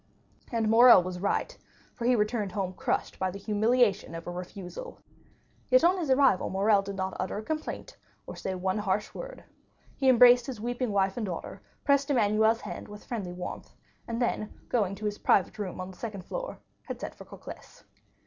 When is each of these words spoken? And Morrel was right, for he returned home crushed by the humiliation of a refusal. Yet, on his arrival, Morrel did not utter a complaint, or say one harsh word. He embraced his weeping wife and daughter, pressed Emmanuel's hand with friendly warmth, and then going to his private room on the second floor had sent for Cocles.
And 0.51 0.67
Morrel 0.67 1.03
was 1.03 1.19
right, 1.19 1.55
for 1.93 2.05
he 2.05 2.15
returned 2.15 2.53
home 2.53 2.73
crushed 2.73 3.19
by 3.19 3.29
the 3.29 3.37
humiliation 3.37 4.15
of 4.15 4.25
a 4.25 4.31
refusal. 4.31 4.97
Yet, 5.69 5.83
on 5.83 5.99
his 5.99 6.09
arrival, 6.09 6.49
Morrel 6.49 6.81
did 6.81 6.95
not 6.95 7.15
utter 7.19 7.37
a 7.37 7.43
complaint, 7.43 7.97
or 8.25 8.35
say 8.35 8.55
one 8.55 8.79
harsh 8.79 9.13
word. 9.13 9.43
He 9.95 10.09
embraced 10.09 10.47
his 10.47 10.59
weeping 10.59 10.91
wife 10.91 11.17
and 11.17 11.25
daughter, 11.27 11.61
pressed 11.83 12.09
Emmanuel's 12.09 12.61
hand 12.61 12.87
with 12.87 13.05
friendly 13.05 13.31
warmth, 13.31 13.75
and 14.07 14.19
then 14.19 14.59
going 14.69 14.95
to 14.95 15.05
his 15.05 15.19
private 15.19 15.59
room 15.59 15.79
on 15.79 15.91
the 15.91 15.97
second 15.97 16.25
floor 16.25 16.57
had 16.85 16.99
sent 16.99 17.13
for 17.13 17.25
Cocles. 17.25 17.83